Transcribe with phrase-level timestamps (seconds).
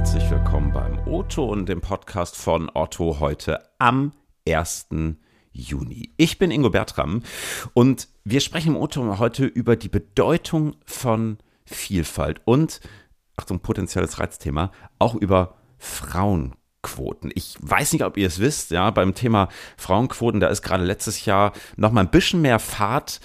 [0.00, 4.12] herzlich willkommen beim Otto und dem Podcast von Otto heute am
[4.48, 4.88] 1.
[5.52, 6.14] Juni.
[6.16, 7.22] Ich bin Ingo Bertram
[7.74, 11.36] und wir sprechen im Otto heute über die Bedeutung von
[11.66, 12.80] Vielfalt und,
[13.36, 17.30] Achtung, potenzielles Reizthema, auch über Frauen Quoten.
[17.34, 21.26] Ich weiß nicht, ob ihr es wisst, ja, beim Thema Frauenquoten, da ist gerade letztes
[21.26, 23.20] Jahr noch mal ein bisschen mehr Fahrt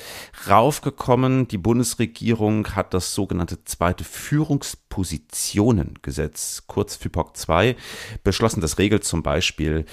[0.49, 1.47] raufgekommen.
[1.47, 7.77] Die Bundesregierung hat das sogenannte zweite Führungspositionengesetz, kurz FIPOC 2,
[8.23, 8.59] beschlossen.
[8.59, 9.85] Das regelt zum Beispiel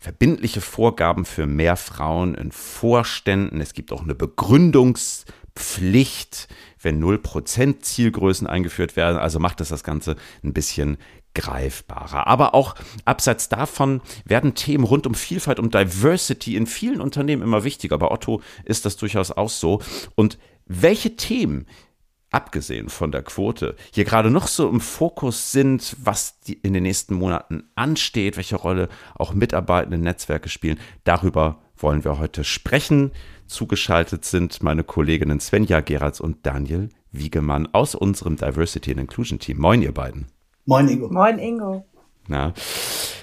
[0.00, 3.60] verbindliche Vorgaben für mehr Frauen in Vorständen.
[3.60, 6.48] Es gibt auch eine Begründungspflicht,
[6.82, 9.18] wenn 0% Zielgrößen eingeführt werden.
[9.18, 10.98] Also macht es das Ganze ein bisschen
[11.34, 12.26] greifbarer.
[12.26, 12.74] Aber auch
[13.04, 17.98] abseits davon werden Themen rund um Vielfalt, um Diversity in vielen Unternehmen immer wichtiger.
[17.98, 19.82] Bei Otto ist das durchaus auch so.
[20.14, 21.66] Und welche Themen
[22.34, 27.14] abgesehen von der Quote, hier gerade noch so im Fokus sind, was in den nächsten
[27.14, 33.12] Monaten ansteht, welche Rolle auch mitarbeitende Netzwerke spielen, darüber wollen wir heute sprechen.
[33.46, 39.60] Zugeschaltet sind meine Kolleginnen Svenja Geratz und Daniel Wiegemann aus unserem Diversity and Inclusion Team.
[39.60, 40.33] Moin, ihr beiden.
[40.66, 41.08] Moin Ingo.
[41.10, 41.84] Moin Ingo.
[42.26, 42.54] Na,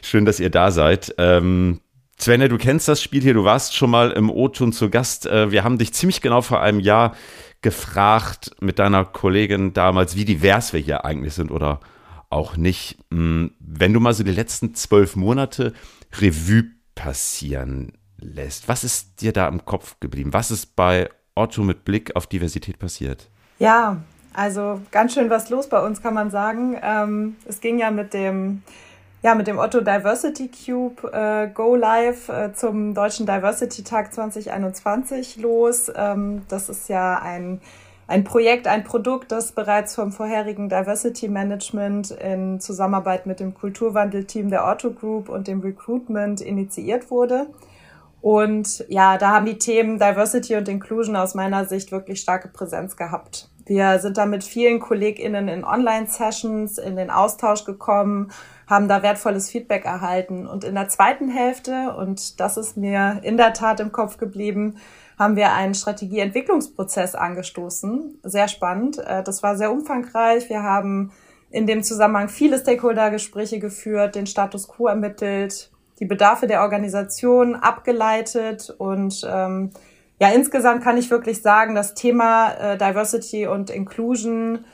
[0.03, 1.15] schön, dass ihr da seid.
[1.17, 1.81] Ähm,
[2.19, 5.25] Svenne, du kennst das Spiel hier, du warst schon mal im O-Ton zu Gast.
[5.25, 7.15] Äh, wir haben dich ziemlich genau vor einem Jahr
[7.61, 11.79] gefragt mit deiner Kollegin damals, wie divers wir hier eigentlich sind oder
[12.29, 12.99] auch nicht.
[13.11, 15.73] Hm, wenn du mal so die letzten zwölf Monate
[16.19, 20.31] Revue passieren lässt, was ist dir da im Kopf geblieben?
[20.33, 23.29] Was ist bei Otto mit Blick auf Diversität passiert?
[23.57, 26.77] Ja, also ganz schön was los bei uns, kann man sagen.
[26.81, 28.63] Ähm, es ging ja mit dem,
[29.21, 35.37] ja, mit dem Otto Diversity Cube äh, Go Live äh, zum Deutschen Diversity Tag 2021
[35.37, 35.91] los.
[35.95, 37.61] Ähm, das ist ja ein,
[38.07, 44.49] ein Projekt, ein Produkt, das bereits vom vorherigen Diversity Management in Zusammenarbeit mit dem Kulturwandelteam
[44.49, 47.47] der Otto Group und dem Recruitment initiiert wurde.
[48.21, 52.95] Und ja, da haben die Themen Diversity und Inclusion aus meiner Sicht wirklich starke Präsenz
[52.95, 53.50] gehabt.
[53.71, 58.29] Wir sind da mit vielen KollegInnen in Online-Sessions in den Austausch gekommen,
[58.67, 60.45] haben da wertvolles Feedback erhalten.
[60.45, 64.75] Und in der zweiten Hälfte, und das ist mir in der Tat im Kopf geblieben,
[65.17, 68.19] haben wir einen Strategieentwicklungsprozess angestoßen.
[68.23, 68.97] Sehr spannend.
[68.97, 70.49] Äh, das war sehr umfangreich.
[70.49, 71.13] Wir haben
[71.49, 75.71] in dem Zusammenhang viele Stakeholder-Gespräche geführt, den Status quo ermittelt,
[76.01, 79.71] die Bedarfe der Organisation abgeleitet und ähm,
[80.21, 84.65] ja, insgesamt kann ich wirklich sagen, das Thema äh, Diversity und Inclusion,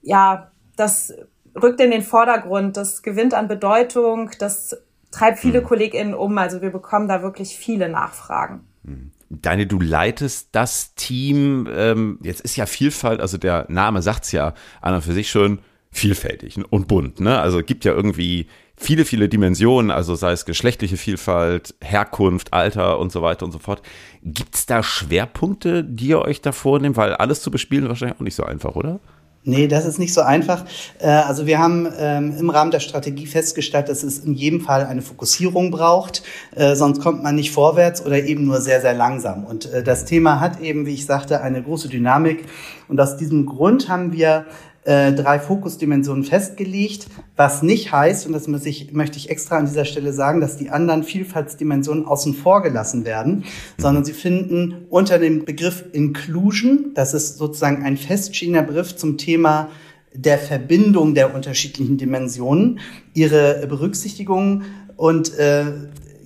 [0.00, 1.12] ja, das
[1.54, 4.78] rückt in den Vordergrund, das gewinnt an Bedeutung, das
[5.10, 5.64] treibt viele mhm.
[5.66, 6.38] KollegInnen um.
[6.38, 8.60] Also wir bekommen da wirklich viele Nachfragen.
[8.82, 9.10] Mhm.
[9.28, 14.54] Deine, du leitest das Team, ähm, jetzt ist ja Vielfalt, also der Name sagt's ja
[14.80, 15.60] an und für sich schon,
[15.90, 17.38] vielfältig und bunt, ne?
[17.40, 18.46] Also gibt ja irgendwie
[18.80, 23.58] viele, viele Dimensionen, also sei es geschlechtliche Vielfalt, Herkunft, Alter und so weiter und so
[23.58, 23.82] fort.
[24.22, 26.96] Gibt es da Schwerpunkte, die ihr euch da vornehmt?
[26.96, 28.98] Weil alles zu bespielen wahrscheinlich auch nicht so einfach, oder?
[29.42, 30.66] Nee, das ist nicht so einfach.
[30.98, 34.84] Äh, also wir haben ähm, im Rahmen der Strategie festgestellt, dass es in jedem Fall
[34.84, 36.22] eine Fokussierung braucht,
[36.54, 39.44] äh, sonst kommt man nicht vorwärts oder eben nur sehr, sehr langsam.
[39.44, 42.44] Und äh, das Thema hat eben, wie ich sagte, eine große Dynamik.
[42.88, 44.44] Und aus diesem Grund haben wir
[44.84, 49.66] äh, drei Fokusdimensionen festgelegt, was nicht heißt, und das muss ich, möchte ich extra an
[49.66, 53.44] dieser Stelle sagen, dass die anderen Vielfaltsdimensionen außen vor gelassen werden,
[53.78, 59.68] sondern sie finden unter dem Begriff Inclusion, das ist sozusagen ein feststehender Begriff zum Thema
[60.14, 62.80] der Verbindung der unterschiedlichen Dimensionen,
[63.14, 64.62] ihre Berücksichtigung
[64.96, 65.64] und äh,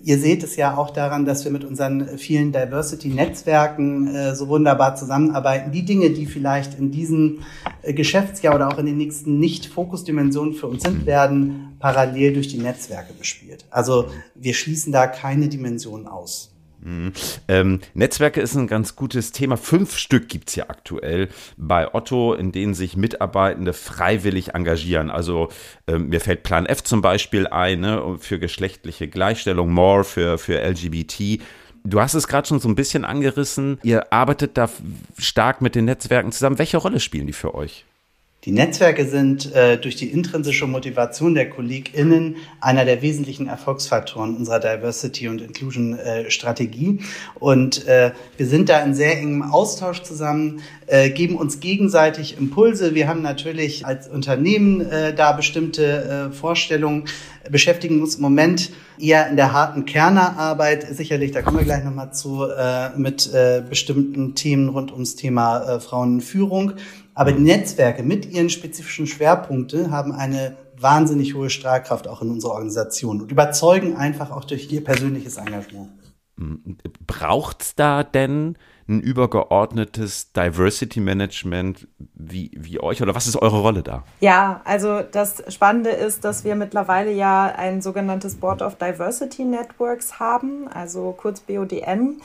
[0.07, 4.97] Ihr seht es ja auch daran, dass wir mit unseren vielen Diversity-Netzwerken äh, so wunderbar
[4.97, 5.73] zusammenarbeiten.
[5.73, 7.39] Die Dinge, die vielleicht in diesem
[7.81, 12.59] äh, Geschäftsjahr oder auch in den nächsten Nicht-Fokus-Dimensionen für uns sind, werden parallel durch die
[12.59, 13.65] Netzwerke bespielt.
[13.71, 16.54] Also wir schließen da keine Dimension aus.
[16.85, 17.13] Mhm.
[17.49, 19.57] Ähm, Netzwerke ist ein ganz gutes Thema.
[19.57, 25.11] Fünf Stück gibt es ja aktuell bei Otto, in denen sich Mitarbeitende freiwillig engagieren.
[25.11, 25.49] Also
[25.87, 30.61] ähm, mir fällt Plan F zum Beispiel ein, ne, für geschlechtliche Gleichstellung, More für, für
[30.61, 31.41] LGBT.
[31.85, 33.79] Du hast es gerade schon so ein bisschen angerissen.
[33.83, 34.69] Ihr arbeitet da
[35.19, 36.59] stark mit den Netzwerken zusammen.
[36.59, 37.85] Welche Rolle spielen die für euch?
[38.45, 44.61] Die Netzwerke sind äh, durch die intrinsische Motivation der KollegInnen einer der wesentlichen Erfolgsfaktoren unserer
[44.61, 46.99] Diversity- und Inclusion-Strategie.
[46.99, 52.37] Äh, und äh, wir sind da in sehr engem Austausch zusammen, äh, geben uns gegenseitig
[52.37, 52.95] Impulse.
[52.95, 57.05] Wir haben natürlich als Unternehmen äh, da bestimmte äh, Vorstellungen,
[57.51, 62.13] beschäftigen uns im Moment eher in der harten Kernerarbeit, sicherlich, da kommen wir gleich nochmal
[62.13, 66.75] zu, äh, mit äh, bestimmten Themen rund ums Thema äh, Frauenführung.
[67.15, 72.53] Aber die Netzwerke mit ihren spezifischen Schwerpunkten haben eine wahnsinnig hohe Strahlkraft auch in unserer
[72.53, 75.91] Organisation und überzeugen einfach auch durch ihr persönliches Engagement.
[77.07, 78.57] Braucht es da denn
[78.89, 84.03] ein übergeordnetes Diversity Management wie, wie euch oder was ist eure Rolle da?
[84.21, 90.19] Ja, also das Spannende ist, dass wir mittlerweile ja ein sogenanntes Board of Diversity Networks
[90.19, 92.21] haben, also kurz BODN.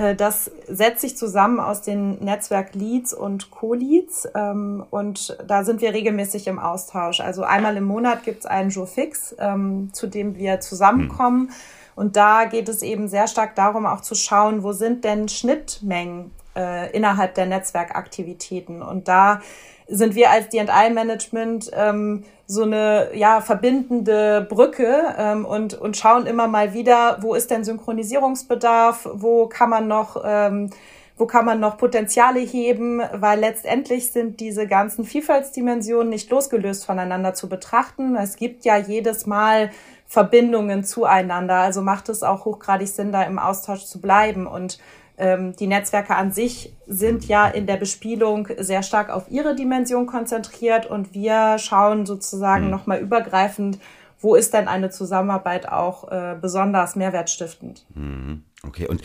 [0.00, 5.80] Äh, das setzt sich zusammen aus den Netzwerk Leads und Co-Leads ähm, und da sind
[5.80, 7.20] wir regelmäßig im Austausch.
[7.20, 11.48] Also einmal im Monat gibt es einen Jour fix, ähm, zu dem wir zusammenkommen.
[11.48, 11.54] Hm
[12.00, 16.30] und da geht es eben sehr stark darum, auch zu schauen, wo sind denn Schnittmengen
[16.60, 18.82] äh, innerhalb der Netzwerkaktivitäten.
[18.82, 19.40] Und da
[19.88, 26.46] sind wir als D&I-Management ähm, so eine ja verbindende Brücke ähm, und und schauen immer
[26.48, 30.70] mal wieder, wo ist denn Synchronisierungsbedarf, wo kann man noch ähm,
[31.16, 37.34] wo kann man noch Potenziale heben, weil letztendlich sind diese ganzen Vielfaltsdimensionen nicht losgelöst voneinander
[37.34, 38.16] zu betrachten.
[38.16, 39.70] Es gibt ja jedes Mal
[40.06, 41.56] Verbindungen zueinander.
[41.56, 44.46] Also macht es auch hochgradig Sinn, da im Austausch zu bleiben.
[44.46, 44.80] Und
[45.20, 50.06] ähm, die Netzwerke an sich sind ja in der Bespielung sehr stark auf ihre Dimension
[50.06, 52.70] konzentriert und wir schauen sozusagen mhm.
[52.70, 53.78] nochmal übergreifend,
[54.18, 57.86] wo ist denn eine Zusammenarbeit auch äh, besonders mehrwertstiftend.
[57.94, 58.44] Mhm.
[58.66, 59.02] Okay, und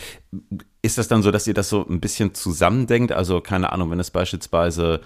[0.82, 3.12] ist das dann so, dass ihr das so ein bisschen zusammendenkt?
[3.12, 5.00] Also keine Ahnung, wenn es beispielsweise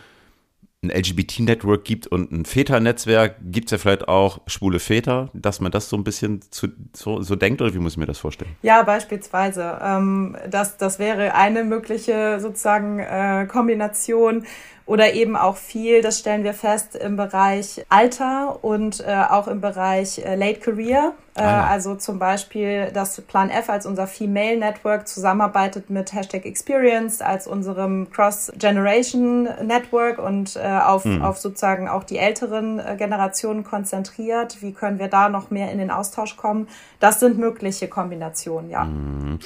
[0.82, 5.70] ein LGBT-Network gibt und ein Väter-Netzwerk, gibt es ja vielleicht auch schwule Väter, dass man
[5.70, 8.52] das so ein bisschen zu, so, so denkt oder wie muss ich mir das vorstellen?
[8.62, 9.78] Ja, beispielsweise.
[9.82, 14.46] Ähm, das, das wäre eine mögliche sozusagen äh, Kombination
[14.90, 19.60] oder eben auch viel, das stellen wir fest, im Bereich Alter und äh, auch im
[19.60, 21.12] Bereich äh, Late Career.
[21.36, 21.68] Äh, ah.
[21.68, 27.46] Also zum Beispiel, dass Plan F als unser Female Network zusammenarbeitet mit Hashtag Experience als
[27.46, 31.22] unserem Cross-Generation Network und äh, auf, mhm.
[31.22, 34.60] auf sozusagen auch die älteren äh, Generationen konzentriert.
[34.60, 36.66] Wie können wir da noch mehr in den Austausch kommen?
[36.98, 38.86] Das sind mögliche Kombinationen, ja.
[38.86, 39.38] Mhm.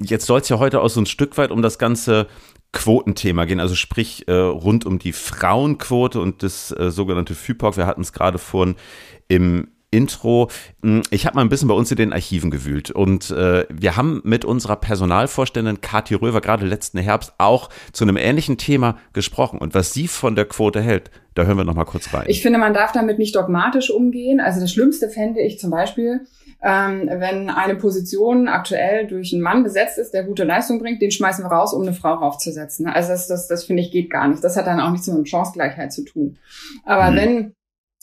[0.00, 2.28] Jetzt soll es ja heute auch so ein Stück weit um das ganze
[2.72, 7.76] Quotenthema gehen, also sprich äh, rund um die Frauenquote und das äh, sogenannte FIPOC.
[7.76, 8.76] Wir hatten es gerade vorhin
[9.28, 10.48] im Intro.
[10.82, 13.96] Hm, ich habe mal ein bisschen bei uns in den Archiven gewühlt und äh, wir
[13.96, 19.58] haben mit unserer Personalvorständin Kathi Röver gerade letzten Herbst auch zu einem ähnlichen Thema gesprochen.
[19.58, 22.24] Und was sie von der Quote hält, da hören wir noch mal kurz rein.
[22.28, 24.40] Ich finde, man darf damit nicht dogmatisch umgehen.
[24.40, 26.20] Also das Schlimmste fände ich zum Beispiel,
[26.62, 31.10] ähm, wenn eine Position aktuell durch einen Mann besetzt ist, der gute Leistung bringt, den
[31.10, 32.86] schmeißen wir raus, um eine Frau raufzusetzen.
[32.86, 34.44] Also das, das, das finde ich geht gar nicht.
[34.44, 36.38] Das hat dann auch nichts mit Chancengleichheit zu tun.
[36.84, 37.16] Aber mhm.
[37.16, 37.54] wenn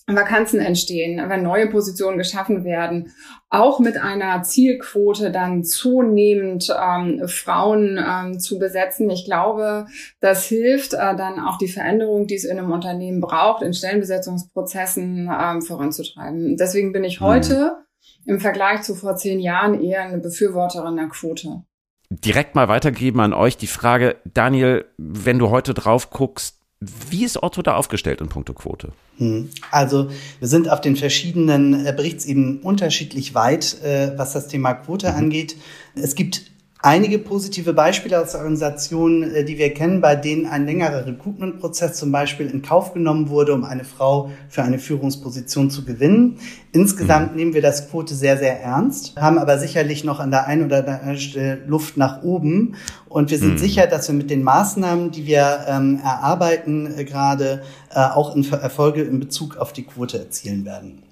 [0.10, 3.12] Vakanzen entstehen, wenn neue Positionen geschaffen werden,
[3.50, 9.10] auch mit einer Zielquote dann zunehmend ähm, Frauen ähm, zu besetzen.
[9.10, 9.88] Ich glaube,
[10.22, 15.30] das hilft äh, dann auch die Veränderung, die es in einem Unternehmen braucht, in Stellenbesetzungsprozessen
[15.30, 16.56] ähm, voranzutreiben.
[16.56, 17.26] Deswegen bin ich mhm.
[17.26, 17.87] heute
[18.26, 21.64] im Vergleich zu vor zehn Jahren eher eine Befürworterin der Quote.
[22.10, 27.42] Direkt mal weitergeben an euch die Frage, Daniel, wenn du heute drauf guckst, wie ist
[27.42, 28.92] Otto da aufgestellt in puncto Quote?
[29.18, 29.50] Hm.
[29.72, 30.10] Also
[30.40, 35.18] wir sind auf den verschiedenen äh, Berichtsebenen unterschiedlich weit, äh, was das Thema Quote mhm.
[35.18, 35.58] angeht.
[35.96, 36.52] Es gibt
[36.88, 41.98] einige positive Beispiele aus der Organisation, äh, die wir kennen, bei denen ein längerer Recruitment-Prozess
[41.98, 46.40] zum Beispiel in Kauf genommen wurde, um eine Frau für eine Führungsposition zu gewinnen.
[46.72, 50.66] Insgesamt nehmen wir das Quote sehr, sehr ernst, haben aber sicherlich noch an der einen
[50.66, 52.76] oder anderen Stelle Luft nach oben.
[53.10, 53.58] Und wir sind mhm.
[53.58, 57.64] sicher, dass wir mit den Maßnahmen, die wir ähm, erarbeiten, äh, gerade
[57.94, 61.04] äh, auch in Erfolge in Bezug auf die Quote erzielen werden.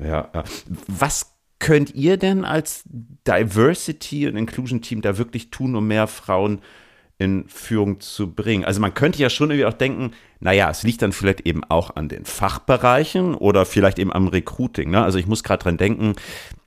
[0.00, 0.30] Ja,
[0.88, 2.82] was könnt ihr denn als
[3.24, 6.60] Diversity und Inclusion Team da wirklich tun, um mehr Frauen
[7.18, 8.64] in Führung zu bringen?
[8.64, 11.94] Also man könnte ja schon irgendwie auch denken, naja, es liegt dann vielleicht eben auch
[11.94, 14.90] an den Fachbereichen oder vielleicht eben am Recruiting.
[14.90, 15.04] Ne?
[15.04, 16.14] Also ich muss gerade dran denken,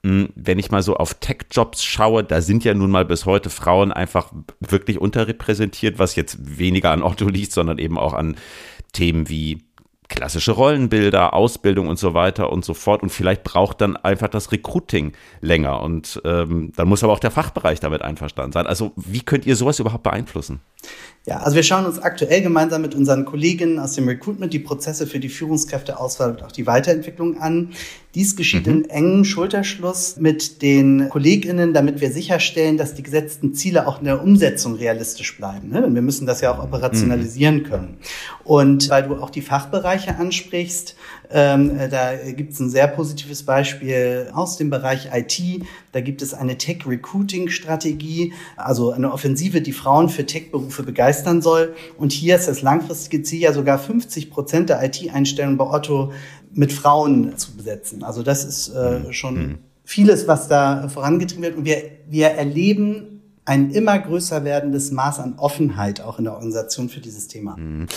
[0.03, 3.49] hm, wenn ich mal so auf Tech-Jobs schaue, da sind ja nun mal bis heute
[3.49, 8.37] Frauen einfach wirklich unterrepräsentiert, was jetzt weniger an Otto liegt, sondern eben auch an
[8.93, 9.64] Themen wie
[10.09, 13.03] klassische Rollenbilder, Ausbildung und so weiter und so fort.
[13.03, 15.81] Und vielleicht braucht dann einfach das Recruiting länger.
[15.81, 18.67] Und ähm, dann muss aber auch der Fachbereich damit einverstanden sein.
[18.67, 20.61] Also wie könnt ihr sowas überhaupt beeinflussen?
[21.27, 25.07] Ja, also wir schauen uns aktuell gemeinsam mit unseren Kolleginnen aus dem Recruitment die Prozesse
[25.07, 27.71] für die Führungskräfteauswahl und auch die Weiterentwicklung an.
[28.13, 28.73] Dies geschieht mhm.
[28.73, 34.05] in engem Schulterschluss mit den Kolleginnen, damit wir sicherstellen, dass die gesetzten Ziele auch in
[34.05, 35.69] der Umsetzung realistisch bleiben.
[35.69, 35.85] Ne?
[35.91, 37.63] Wir müssen das ja auch operationalisieren mhm.
[37.63, 37.97] können.
[38.43, 40.95] Und weil du auch die Fachbereiche ansprichst,
[41.31, 45.65] ähm, äh, da gibt es ein sehr positives Beispiel aus dem Bereich IT.
[45.91, 50.83] Da gibt es eine Tech-Recruiting-Strategie, also eine Offensive, die Frauen für Tech-Berufe
[51.15, 51.75] begeistern soll.
[51.97, 56.11] Und hier ist das langfristige Ziel ja sogar 50 Prozent der IT-Einstellungen bei Otto
[56.53, 58.03] mit Frauen zu besetzen.
[58.03, 59.13] Also das ist äh, mhm.
[59.13, 59.57] schon mhm.
[59.83, 61.57] vieles, was da vorangetrieben wird.
[61.57, 66.89] Und wir, wir erleben ein immer größer werdendes Maß an Offenheit auch in der Organisation
[66.89, 67.55] für dieses Thema.
[67.57, 67.87] Mhm.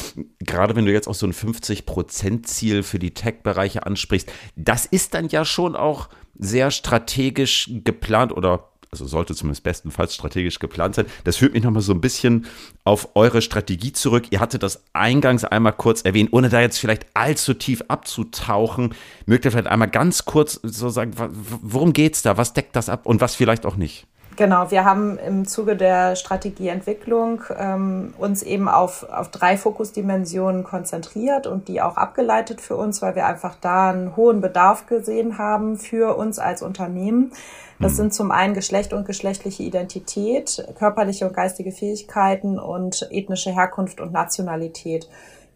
[0.41, 5.29] Gerade wenn du jetzt auch so ein 50-Prozent-Ziel für die Tech-Bereiche ansprichst, das ist dann
[5.29, 6.09] ja schon auch
[6.39, 11.07] sehr strategisch geplant oder also sollte zumindest bestenfalls strategisch geplant sein.
[11.25, 12.47] Das führt mich nochmal so ein bisschen
[12.85, 14.27] auf eure Strategie zurück.
[14.31, 18.95] Ihr hattet das eingangs einmal kurz erwähnt, ohne da jetzt vielleicht allzu tief abzutauchen.
[19.27, 22.37] Mögt ihr vielleicht einmal ganz kurz so sagen, worum geht's da?
[22.37, 24.07] Was deckt das ab und was vielleicht auch nicht?
[24.39, 31.49] Genau, wir haben im Zuge der Strategieentwicklung ähm, uns eben auf, auf drei Fokusdimensionen konzentriert
[31.49, 35.77] und die auch abgeleitet für uns, weil wir einfach da einen hohen Bedarf gesehen haben
[35.77, 37.33] für uns als Unternehmen.
[37.81, 37.97] Das mhm.
[37.97, 44.13] sind zum einen Geschlecht und geschlechtliche Identität, körperliche und geistige Fähigkeiten und ethnische Herkunft und
[44.13, 45.09] Nationalität.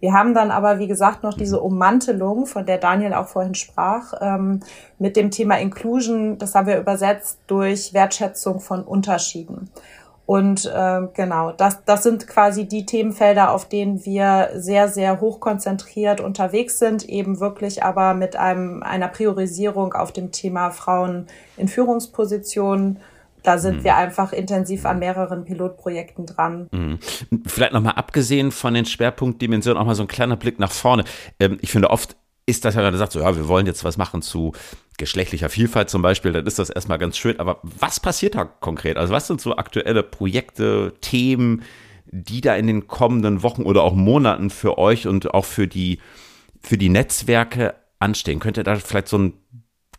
[0.03, 4.15] Wir haben dann aber, wie gesagt, noch diese Ummantelung, von der Daniel auch vorhin sprach,
[4.21, 4.59] ähm,
[4.99, 6.39] mit dem Thema Inclusion.
[6.39, 9.71] Das haben wir übersetzt durch Wertschätzung von Unterschieden.
[10.27, 15.39] Und äh, genau, das, das sind quasi die Themenfelder, auf denen wir sehr, sehr hoch
[15.39, 21.69] konzentriert unterwegs sind, eben wirklich aber mit einem, einer Priorisierung auf dem Thema Frauen in
[21.69, 22.99] Führungspositionen
[23.43, 23.85] da sind mhm.
[23.85, 26.69] wir einfach intensiv an mehreren Pilotprojekten dran.
[26.71, 26.99] Mhm.
[27.47, 31.05] Vielleicht nochmal abgesehen von den Schwerpunktdimensionen auch mal so ein kleiner Blick nach vorne.
[31.41, 33.97] Ähm, ich finde oft ist das ja gerade sagt, so ja, wir wollen jetzt was
[33.97, 34.53] machen zu
[34.99, 37.39] geschlechtlicher Vielfalt zum Beispiel, dann ist das erstmal ganz schön.
[37.41, 38.97] Aber was passiert da konkret?
[38.97, 41.63] Also was sind so aktuelle Projekte, Themen,
[42.07, 46.01] die da in den kommenden Wochen oder auch Monaten für euch und auch für die,
[46.61, 48.41] für die Netzwerke anstehen?
[48.41, 49.35] Könnt ihr da vielleicht so einen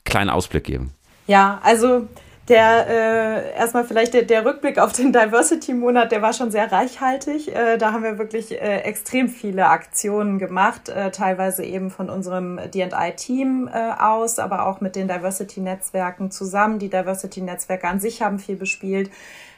[0.03, 0.93] kleinen Ausblick geben?
[1.27, 2.07] Ja, also
[2.49, 7.55] der äh, erstmal vielleicht der, der Rückblick auf den Diversity-Monat, der war schon sehr reichhaltig.
[7.55, 12.59] Äh, da haben wir wirklich äh, extrem viele Aktionen gemacht, äh, teilweise eben von unserem
[12.73, 16.79] DI-Team äh, aus, aber auch mit den Diversity-Netzwerken zusammen.
[16.79, 19.09] Die Diversity-Netzwerke an sich haben viel bespielt.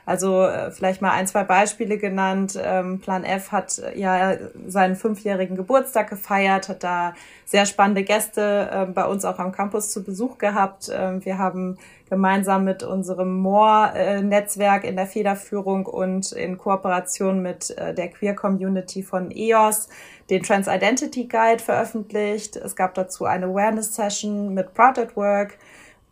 [0.05, 2.59] Also äh, vielleicht mal ein, zwei Beispiele genannt.
[2.61, 4.35] Ähm, Plan F hat äh, ja
[4.67, 7.13] seinen fünfjährigen Geburtstag gefeiert, hat da
[7.45, 10.91] sehr spannende Gäste äh, bei uns auch am Campus zu Besuch gehabt.
[10.93, 18.09] Ähm, wir haben gemeinsam mit unserem More-Netzwerk in der Federführung und in Kooperation mit der
[18.09, 19.89] Queer Community von EOS
[20.29, 22.57] den Trans Identity Guide veröffentlicht.
[22.57, 25.57] Es gab dazu eine Awareness Session mit Proud at Work.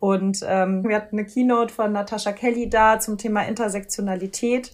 [0.03, 4.74] Und ähm, wir hatten eine Keynote von Natascha Kelly da zum Thema Intersektionalität.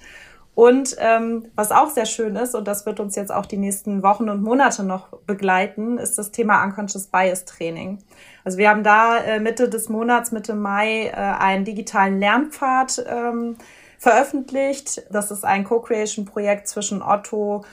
[0.55, 4.01] Und ähm, was auch sehr schön ist, und das wird uns jetzt auch die nächsten
[4.01, 7.99] Wochen und Monate noch begleiten, ist das Thema Unconscious Bias Training.
[8.43, 13.55] Also wir haben da äh, Mitte des Monats, Mitte Mai, äh, einen digitalen Lernpfad ähm,
[13.99, 15.03] veröffentlicht.
[15.11, 17.65] Das ist ein Co-Creation-Projekt zwischen Otto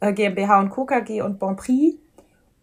[0.00, 1.94] äh, GmbH und KKG und Bonprix.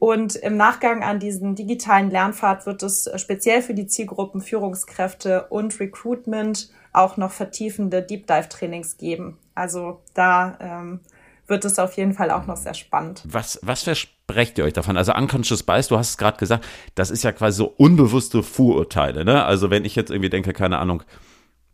[0.02, 5.80] Und im Nachgang an diesen digitalen Lernpfad wird es speziell für die Zielgruppen Führungskräfte und
[5.80, 9.38] Recruitment auch noch vertiefende Deep Dive Trainings geben.
[9.54, 11.02] Also da ähm,
[11.46, 13.22] wird es auf jeden Fall auch noch sehr spannend.
[13.26, 14.98] Was, was versprecht ihr euch davon?
[14.98, 16.66] Also Unconscious Bias, du hast es gerade gesagt,
[16.96, 19.24] das ist ja quasi so unbewusste Vorurteile.
[19.24, 19.46] Ne?
[19.46, 21.04] Also wenn ich jetzt irgendwie denke, keine Ahnung,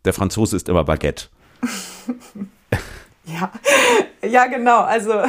[0.04, 1.28] der Franzose ist immer Baguette.
[3.24, 3.50] ja,
[4.22, 4.80] ja, genau.
[4.82, 5.22] Also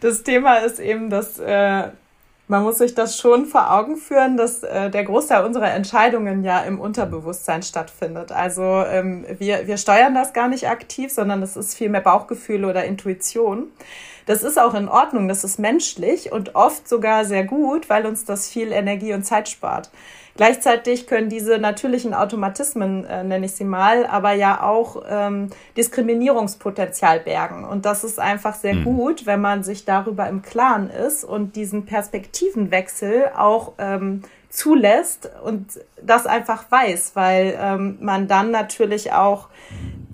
[0.00, 1.90] das Thema ist eben, dass äh,
[2.48, 6.60] man muss sich das schon vor Augen führen, dass äh, der Großteil unserer Entscheidungen ja
[6.60, 8.30] im Unterbewusstsein stattfindet.
[8.30, 12.64] Also ähm, wir, wir steuern das gar nicht aktiv, sondern es ist viel mehr Bauchgefühl
[12.64, 13.64] oder Intuition.
[14.26, 18.24] Das ist auch in Ordnung, das ist menschlich und oft sogar sehr gut, weil uns
[18.24, 19.90] das viel Energie und Zeit spart.
[20.36, 27.20] Gleichzeitig können diese natürlichen Automatismen, äh, nenne ich sie mal, aber ja auch ähm, Diskriminierungspotenzial
[27.20, 27.64] bergen.
[27.64, 28.84] Und das ist einfach sehr mhm.
[28.84, 35.80] gut, wenn man sich darüber im Klaren ist und diesen Perspektivenwechsel auch ähm, zulässt und
[36.02, 39.48] das einfach weiß, weil ähm, man dann natürlich auch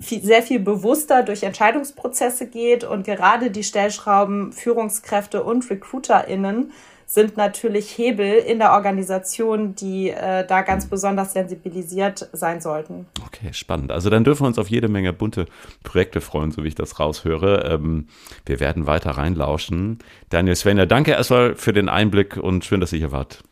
[0.03, 6.71] viel, sehr viel bewusster durch Entscheidungsprozesse geht und gerade die Stellschrauben Führungskräfte und RecruiterInnen
[7.05, 13.05] sind natürlich Hebel in der Organisation, die äh, da ganz besonders sensibilisiert sein sollten.
[13.25, 13.91] Okay, spannend.
[13.91, 15.45] Also dann dürfen wir uns auf jede Menge bunte
[15.83, 17.71] Projekte freuen, so wie ich das raushöre.
[17.71, 18.07] Ähm,
[18.45, 19.99] wir werden weiter reinlauschen.
[20.29, 23.43] Daniel Svenja, danke erstmal für den Einblick und schön, dass ihr hier wart.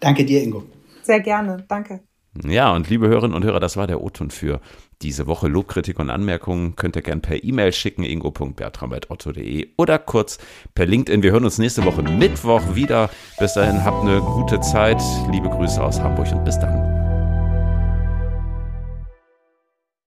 [0.00, 0.64] Danke dir, Ingo.
[1.02, 2.00] Sehr gerne, danke.
[2.44, 4.60] Ja, und liebe Hörerinnen und Hörer, das war der O-Ton für
[5.02, 5.48] diese Woche.
[5.48, 10.38] Lobkritik und Anmerkungen könnt ihr gerne per E-Mail schicken, ingo.bertram.otto.de oder kurz
[10.74, 11.22] per LinkedIn.
[11.22, 13.10] Wir hören uns nächste Woche Mittwoch wieder.
[13.38, 15.00] Bis dahin habt eine gute Zeit.
[15.30, 16.87] Liebe Grüße aus Hamburg und bis dann.